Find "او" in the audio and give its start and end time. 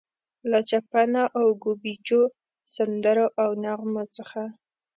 1.37-1.45, 3.41-3.49